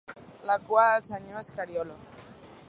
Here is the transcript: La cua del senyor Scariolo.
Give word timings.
La 0.49 0.55
cua 0.69 0.85
del 0.93 1.03
senyor 1.09 1.43
Scariolo. 1.49 1.95